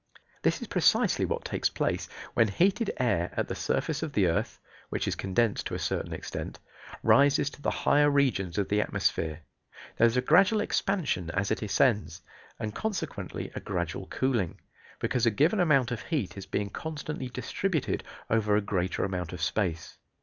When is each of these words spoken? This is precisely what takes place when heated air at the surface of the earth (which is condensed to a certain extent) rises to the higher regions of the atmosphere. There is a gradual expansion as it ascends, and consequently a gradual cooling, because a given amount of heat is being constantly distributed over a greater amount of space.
This 0.41 0.63
is 0.63 0.67
precisely 0.67 1.25
what 1.25 1.45
takes 1.45 1.69
place 1.69 2.09
when 2.33 2.47
heated 2.47 2.89
air 2.97 3.31
at 3.37 3.47
the 3.47 3.53
surface 3.53 4.01
of 4.01 4.13
the 4.13 4.25
earth 4.25 4.59
(which 4.89 5.07
is 5.07 5.13
condensed 5.15 5.67
to 5.67 5.75
a 5.75 5.77
certain 5.77 6.11
extent) 6.11 6.57
rises 7.03 7.51
to 7.51 7.61
the 7.61 7.69
higher 7.69 8.09
regions 8.09 8.57
of 8.57 8.67
the 8.69 8.81
atmosphere. 8.81 9.41
There 9.97 10.07
is 10.07 10.17
a 10.17 10.21
gradual 10.21 10.59
expansion 10.59 11.29
as 11.35 11.51
it 11.51 11.61
ascends, 11.61 12.23
and 12.57 12.73
consequently 12.73 13.51
a 13.53 13.59
gradual 13.59 14.07
cooling, 14.07 14.59
because 14.99 15.27
a 15.27 15.29
given 15.29 15.59
amount 15.59 15.91
of 15.91 16.01
heat 16.01 16.35
is 16.35 16.47
being 16.47 16.71
constantly 16.71 17.29
distributed 17.29 18.03
over 18.27 18.55
a 18.55 18.59
greater 18.61 19.05
amount 19.05 19.33
of 19.33 19.41
space. 19.43 19.99